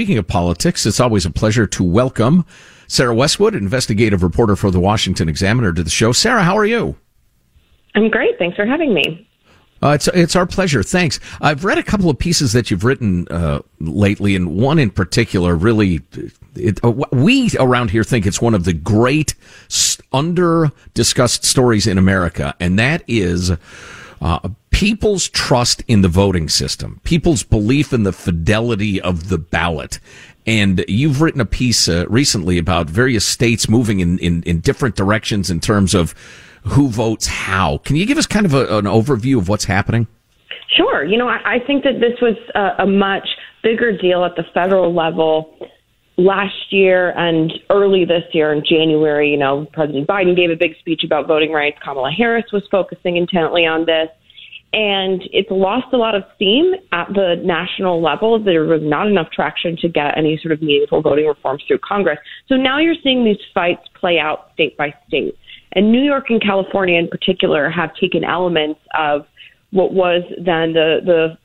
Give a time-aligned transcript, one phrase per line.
[0.00, 2.46] speaking of politics, it's always a pleasure to welcome
[2.86, 6.10] Sarah Westwood, investigative reporter for the Washington Examiner, to the show.
[6.10, 6.96] Sarah, how are you?
[7.94, 8.38] I'm great.
[8.38, 9.28] Thanks for having me.
[9.82, 10.82] Uh, it's it's our pleasure.
[10.82, 11.20] Thanks.
[11.42, 15.54] I've read a couple of pieces that you've written uh, lately, and one in particular
[15.54, 16.00] really.
[16.54, 19.34] It, uh, we around here think it's one of the great
[20.14, 23.52] under discussed stories in America, and that is
[24.22, 24.48] uh,
[24.80, 30.00] people's trust in the voting system, people's belief in the fidelity of the ballot.
[30.46, 34.96] And you've written a piece uh, recently about various states moving in, in, in different
[34.96, 36.14] directions in terms of
[36.62, 37.76] who votes how.
[37.84, 40.06] Can you give us kind of a, an overview of what's happening?
[40.74, 41.04] Sure.
[41.04, 43.28] You know, I, I think that this was a, a much
[43.62, 45.58] bigger deal at the federal level
[46.16, 49.30] last year and early this year in January.
[49.30, 51.76] You know, President Biden gave a big speech about voting rights.
[51.84, 54.08] Kamala Harris was focusing intently on this.
[54.72, 58.42] And it's lost a lot of steam at the national level.
[58.42, 62.18] There was not enough traction to get any sort of meaningful voting reforms through Congress.
[62.48, 65.34] So now you're seeing these fights play out state by state.
[65.72, 69.22] And New York and California in particular have taken elements of
[69.72, 71.36] what was then the, the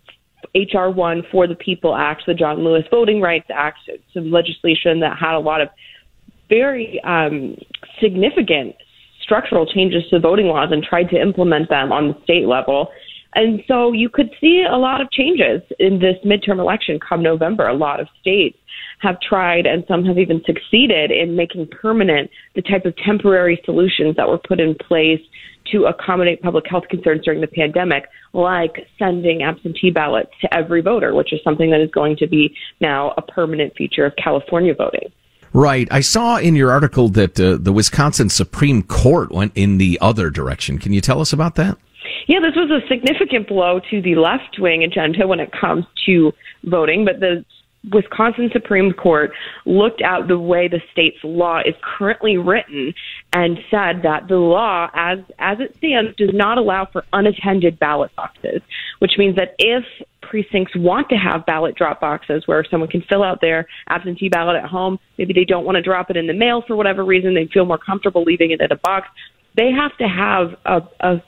[0.56, 3.80] HR 1 for the People Act, the John Lewis Voting Rights Act,
[4.14, 5.70] some legislation that had a lot of
[6.50, 7.56] very um,
[8.02, 8.76] significant
[9.22, 12.90] structural changes to voting laws and tried to implement them on the state level.
[13.36, 17.68] And so you could see a lot of changes in this midterm election come November.
[17.68, 18.58] A lot of states
[19.00, 24.16] have tried and some have even succeeded in making permanent the type of temporary solutions
[24.16, 25.20] that were put in place
[25.72, 31.14] to accommodate public health concerns during the pandemic, like sending absentee ballots to every voter,
[31.14, 35.12] which is something that is going to be now a permanent feature of California voting.
[35.54, 35.88] Right.
[35.90, 40.30] I saw in your article that uh, the Wisconsin Supreme Court went in the other
[40.30, 40.78] direction.
[40.78, 41.78] Can you tell us about that?
[42.28, 46.34] Yeah, this was a significant blow to the left wing agenda when it comes to
[46.64, 47.46] voting, but the
[47.92, 49.32] Wisconsin Supreme Court
[49.66, 52.94] looked at the way the state's law is currently written
[53.34, 58.16] and said that the law, as as it stands, does not allow for unattended ballot
[58.16, 58.62] boxes,
[59.00, 59.84] which means that if
[60.22, 64.56] precincts want to have ballot drop boxes where someone can fill out their absentee ballot
[64.56, 67.36] at home, maybe they don't want to drop it in the mail for whatever reason,
[67.36, 69.08] they feel more comfortable leaving it at a box,
[69.56, 71.24] they have to have a, a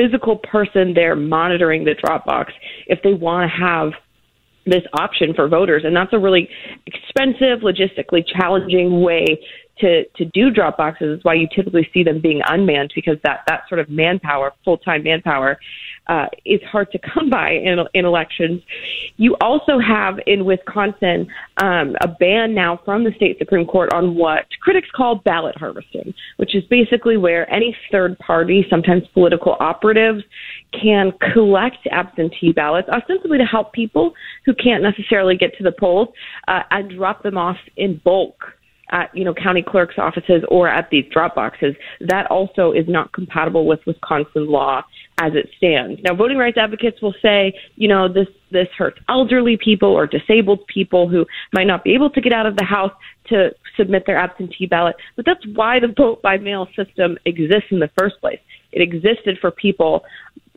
[0.00, 2.52] physical person there monitoring the drop box
[2.86, 3.92] if they want to have
[4.66, 5.82] this option for voters.
[5.84, 6.48] And that's a really
[6.86, 9.24] expensive, logistically challenging way
[9.80, 11.18] to, to do drop boxes.
[11.18, 14.78] Is why you typically see them being unmanned because that, that sort of manpower, full
[14.78, 15.58] time manpower,
[16.06, 18.62] uh, is hard to come by in, in elections.
[19.16, 24.16] You also have in Wisconsin um, a ban now from the state Supreme Court on
[24.16, 30.22] what critics call ballot harvesting, which is basically where any third party, sometimes political operatives,
[30.72, 34.12] can collect absentee ballots, ostensibly to help people
[34.44, 36.08] who can't necessarily get to the polls,
[36.48, 38.54] uh, and drop them off in bulk
[38.90, 41.74] at you know county clerks' offices or at these drop boxes.
[42.00, 44.82] That also is not compatible with Wisconsin law
[45.20, 46.00] as it stands.
[46.02, 50.66] Now, voting rights advocates will say, you know, this this hurts elderly people or disabled
[50.66, 52.92] people who might not be able to get out of the house
[53.28, 54.96] to submit their absentee ballot.
[55.16, 58.40] But that's why the vote by mail system exists in the first place.
[58.72, 60.04] It existed for people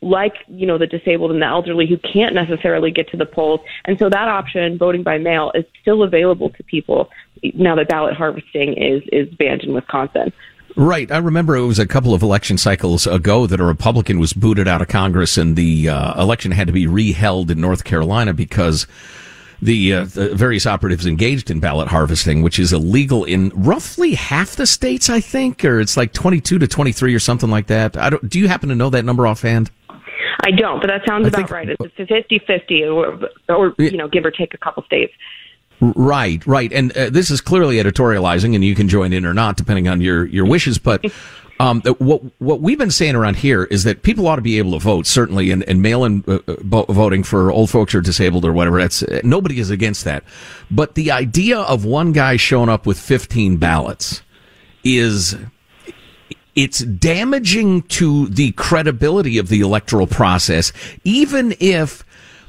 [0.02, 3.62] like you know the disabled and the elderly who can't necessarily get to the polls
[3.86, 7.10] and so that option voting by mail is still available to people
[7.56, 10.31] now that ballot harvesting is is banned in Wisconsin
[10.76, 11.12] Right.
[11.12, 14.68] I remember it was a couple of election cycles ago that a Republican was booted
[14.68, 18.88] out of Congress and the uh, election had to be reheld in North Carolina because
[19.62, 24.56] the, uh, the, various operatives engaged in ballot harvesting, which is illegal in roughly half
[24.56, 27.96] the states, I think, or it's like 22 to 23 or something like that.
[27.96, 29.70] I don't, do you happen to know that number offhand?
[30.44, 31.70] I don't, but that sounds I about think, right.
[31.70, 35.14] It's 50 50 or, or, you know, give or take a couple states.
[35.81, 36.72] Right, right.
[36.72, 40.01] And uh, this is clearly editorializing, and you can join in or not, depending on
[40.01, 40.78] your, your wishes.
[40.78, 41.03] But
[41.59, 44.72] um, what what we've been saying around here is that people ought to be able
[44.73, 48.53] to vote, certainly, and, and mail-in uh, uh voting for old folks or disabled or
[48.53, 48.79] whatever.
[48.79, 50.23] That's uh, nobody is against that.
[50.72, 54.22] But the idea of one guy showing up with 15 ballots
[54.84, 55.35] is
[56.55, 60.72] it's damaging to the credibility of the electoral process,
[61.03, 62.05] even if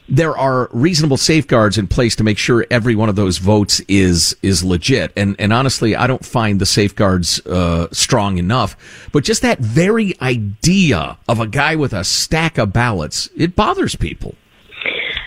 [0.09, 4.37] there are reasonable safeguards in place to make sure every one of those votes is
[4.43, 5.13] is legit.
[5.17, 8.77] And and honestly, I don't find the safeguards uh, strong enough.
[9.13, 13.97] But just that very idea of a guy with a stack of ballots, it bothers
[13.97, 14.35] people.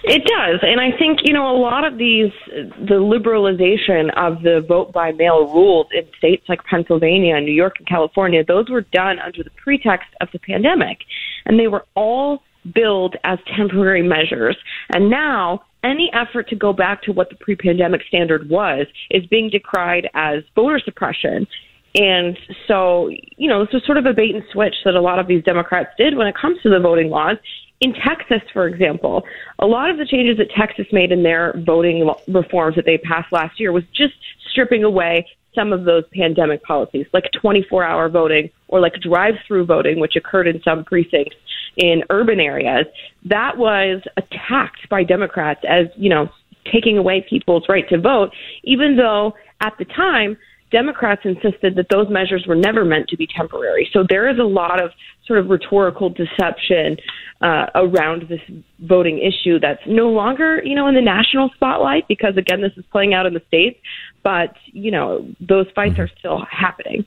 [0.10, 0.62] It does.
[0.62, 5.12] And I think, you know, a lot of these, the liberalization of the vote by
[5.12, 9.50] mail rules in states like Pennsylvania, New York, and California, those were done under the
[9.50, 11.00] pretext of the pandemic.
[11.46, 12.42] And they were all
[12.74, 14.58] billed as temporary measures.
[14.90, 19.26] And now any effort to go back to what the pre pandemic standard was is
[19.28, 21.48] being decried as voter suppression.
[21.96, 22.38] And
[22.68, 25.28] so, you know, this was sort of a bait and switch that a lot of
[25.28, 27.38] these Democrats did when it comes to the voting laws.
[27.80, 29.24] In Texas, for example,
[29.60, 33.32] a lot of the changes that Texas made in their voting reforms that they passed
[33.32, 34.16] last year was just
[34.52, 39.66] stripping away some of those pandemic policies, like 24 hour voting or like drive through
[39.66, 41.36] voting, which occurred in some precincts
[41.78, 42.86] in urban areas.
[43.26, 46.30] That was attacked by Democrats as, you know,
[46.72, 48.32] taking away people's right to vote,
[48.64, 50.38] even though at the time,
[50.70, 53.90] Democrats insisted that those measures were never meant to be temporary.
[53.94, 54.92] So there is a lot of
[55.26, 56.98] sort of rhetorical deception
[57.42, 58.42] uh, around this
[58.82, 62.84] voting issue that's no longer, you know, in the national spotlight because again, this is
[62.92, 63.80] playing out in the states,
[64.24, 66.02] but you know, those fights mm-hmm.
[66.02, 67.06] are still happening.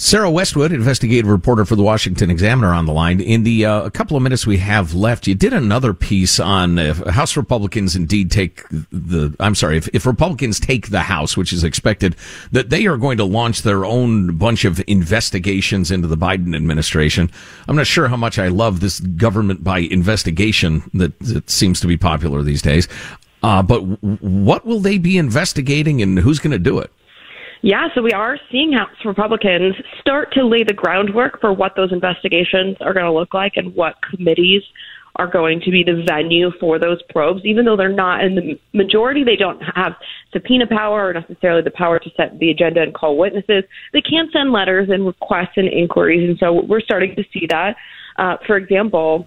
[0.00, 3.20] Sarah Westwood, investigative reporter for the Washington Examiner, on the line.
[3.20, 6.96] In the uh, couple of minutes we have left, you did another piece on if
[7.08, 9.36] House Republicans indeed take the.
[9.38, 12.16] I'm sorry, if, if Republicans take the House, which is expected,
[12.50, 17.30] that they are going to launch their own bunch of investigations into the Biden administration.
[17.68, 21.86] I'm not sure how much I love this government by investigation that, that seems to
[21.86, 22.88] be popular these days.
[23.42, 23.80] Uh, but
[24.22, 26.90] what will they be investigating, and who's going to do it?
[27.62, 31.92] Yeah, so we are seeing House Republicans start to lay the groundwork for what those
[31.92, 34.62] investigations are going to look like and what committees
[35.16, 38.58] are going to be the venue for those probes, even though they're not in the
[38.72, 39.92] majority, they don't have
[40.32, 43.64] subpoena power or necessarily the power to set the agenda and call witnesses.
[43.92, 47.76] They can send letters and requests and inquiries, and so we're starting to see that.
[48.16, 49.26] Uh, for example,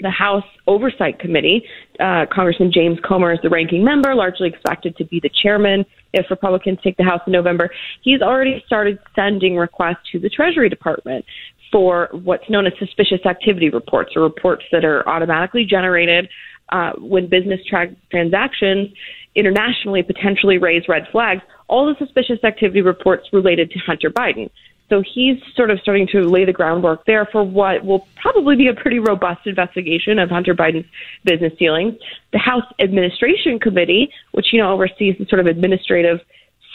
[0.00, 1.64] the House Oversight Committee.
[1.98, 5.84] Uh, Congressman James Comer is the ranking member, largely expected to be the chairman
[6.16, 7.70] if Republicans take the House in November.
[8.02, 11.24] He's already started sending requests to the Treasury Department
[11.72, 16.28] for what's known as suspicious activity reports, or reports that are automatically generated
[16.70, 18.88] uh, when business tra- transactions
[19.34, 21.42] internationally potentially raise red flags.
[21.68, 24.50] All the suspicious activity reports related to Hunter Biden.
[24.88, 28.68] So he's sort of starting to lay the groundwork there for what will probably be
[28.68, 30.86] a pretty robust investigation of Hunter Biden's
[31.24, 31.94] business dealings.
[32.32, 36.20] The House Administration Committee, which, you know, oversees the sort of administrative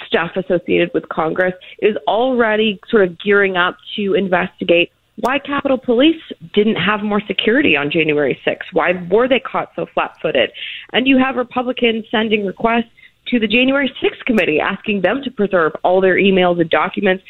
[0.08, 6.22] stuff associated with Congress, is already sort of gearing up to investigate why Capitol Police
[6.54, 8.74] didn't have more security on January 6th.
[8.74, 10.52] Why were they caught so flat footed?
[10.94, 12.90] And you have Republicans sending requests
[13.28, 17.24] to the January 6th committee asking them to preserve all their emails and documents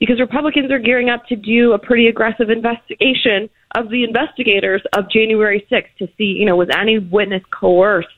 [0.00, 5.10] because Republicans are gearing up to do a pretty aggressive investigation of the investigators of
[5.10, 8.08] January 6th to see, you know, was any witness coerced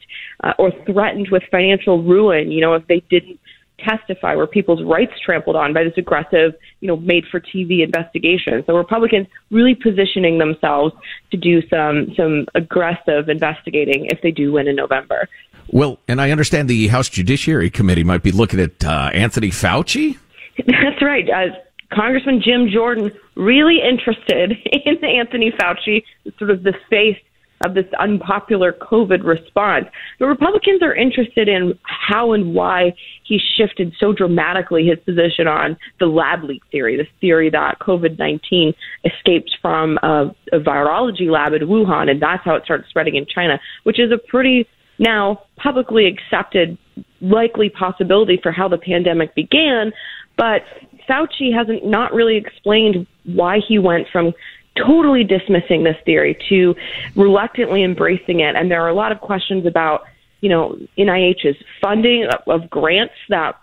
[0.45, 3.39] uh, or threatened with financial ruin, you know, if they didn't
[3.79, 8.63] testify, were people's rights trampled on by this aggressive, you know, made for TV investigation.
[8.67, 10.95] So Republicans really positioning themselves
[11.31, 15.29] to do some some aggressive investigating if they do win in November.
[15.69, 20.17] Well, and I understand the House Judiciary Committee might be looking at uh, Anthony Fauci.
[20.59, 21.29] That's right.
[21.29, 21.55] Uh,
[21.93, 24.53] Congressman Jim Jordan really interested
[24.85, 26.03] in Anthony Fauci,
[26.39, 27.19] sort of the face
[27.65, 29.87] of this unpopular COVID response.
[30.19, 32.95] The Republicans are interested in how and why
[33.25, 38.19] he shifted so dramatically his position on the lab leak theory, this theory that COVID
[38.19, 38.75] 19
[39.05, 43.25] escaped from a, a virology lab in Wuhan, and that's how it started spreading in
[43.27, 44.69] China, which is a pretty
[44.99, 46.77] now publicly accepted
[47.21, 49.93] likely possibility for how the pandemic began.
[50.37, 50.63] But
[51.09, 54.33] Fauci hasn't not really explained why he went from
[54.77, 56.75] totally dismissing this theory to
[57.15, 58.55] reluctantly embracing it.
[58.57, 60.03] And there are a lot of questions about,
[60.41, 63.59] you know, NIH's funding of, grants that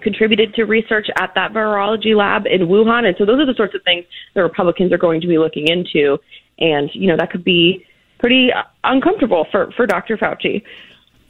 [0.00, 3.06] contributed to research at that virology lab in Wuhan.
[3.06, 5.68] And so those are the sorts of things the Republicans are going to be looking
[5.68, 6.18] into.
[6.58, 7.86] And, you know, that could be
[8.18, 8.50] pretty
[8.82, 10.18] uncomfortable for, for Dr.
[10.18, 10.62] Fauci.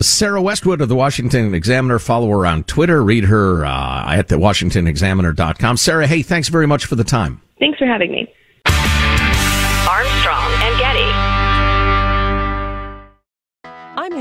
[0.01, 1.99] Sarah Westwood of the Washington Examiner.
[1.99, 3.03] Follow her on Twitter.
[3.03, 5.77] Read her uh, at the WashingtonExaminer.com.
[5.77, 7.41] Sarah, hey, thanks very much for the time.
[7.59, 8.33] Thanks for having me.
[9.89, 10.51] Armstrong